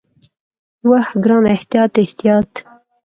وه 0.89 1.01
ګرانه 1.23 1.49
احتياط 1.55 1.93
احتياط. 2.03 2.51